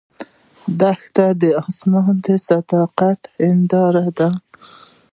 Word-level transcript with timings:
دښته 0.79 1.25
د 1.41 1.43
آسمان 1.63 2.15
صادقه 2.47 3.09
هنداره 3.43 4.07
ده. 4.17 4.29